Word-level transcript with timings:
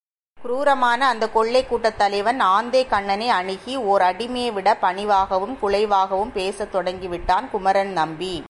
குரூரமான 0.39 1.07
அந்தக் 1.07 1.33
கொள்ளைக் 1.33 1.69
கூட்டத் 1.69 1.97
தலைவன் 1.97 2.41
ஆந்தைக்கண்ணனை 2.41 3.27
அணுகி 3.27 3.75
ஓர் 3.89 4.01
அடிமையைவிடப் 4.01 4.81
பணிவாகவும் 4.81 5.55
குழைவாகவும் 5.61 6.31
பேசத் 6.31 6.75
தொடங்கிவிட்டான் 6.75 7.49
குமரன்நம்பி. 7.53 8.35